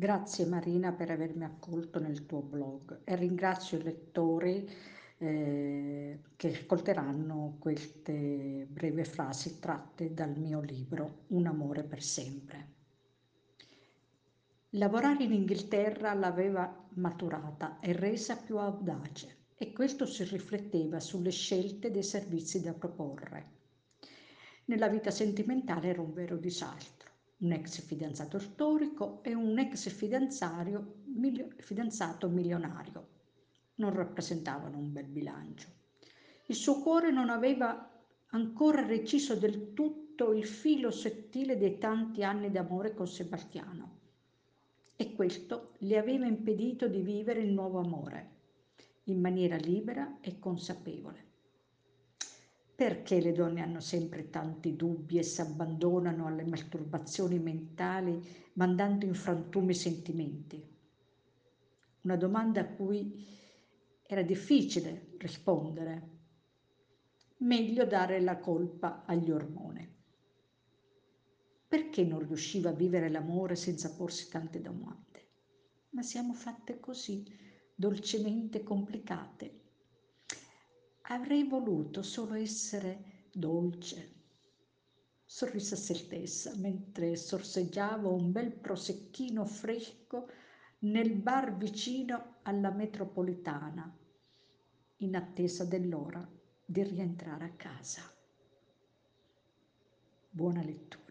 [0.00, 4.66] Grazie Marina per avermi accolto nel tuo blog e ringrazio i lettori
[5.18, 12.68] eh, che ascolteranno queste brevi frasi tratte dal mio libro Un amore per sempre.
[14.70, 21.90] Lavorare in Inghilterra l'aveva maturata e resa più audace e questo si rifletteva sulle scelte
[21.90, 23.50] dei servizi da proporre.
[24.64, 26.99] Nella vita sentimentale era un vero disastro
[27.40, 33.08] un ex fidanzato storico e un ex fidanzato milionario.
[33.76, 35.68] Non rappresentavano un bel bilancio.
[36.46, 37.90] Il suo cuore non aveva
[38.30, 43.98] ancora reciso del tutto il filo sottile dei tanti anni d'amore con Sebastiano
[44.96, 48.28] e questo le aveva impedito di vivere il nuovo amore
[49.04, 51.28] in maniera libera e consapevole.
[52.80, 58.18] Perché le donne hanno sempre tanti dubbi e si abbandonano alle masturbazioni mentali
[58.54, 60.66] mandando in frantumi sentimenti?
[62.04, 63.22] Una domanda a cui
[64.00, 66.08] era difficile rispondere.
[67.40, 69.86] Meglio dare la colpa agli ormoni.
[71.68, 75.28] Perché non riusciva a vivere l'amore senza porsi tante domande?
[75.90, 77.26] Ma siamo fatte così,
[77.74, 79.59] dolcemente complicate
[81.10, 84.18] avrei voluto solo essere dolce.
[85.24, 90.28] Sorrise a se stessa mentre sorseggiavo un bel prosecchino fresco
[90.80, 93.96] nel bar vicino alla metropolitana,
[94.98, 96.26] in attesa dell'ora
[96.64, 98.02] di rientrare a casa.
[100.30, 101.09] Buona lettura.